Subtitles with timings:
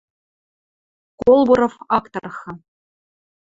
[1.21, 2.51] Колбуров ак тырхы: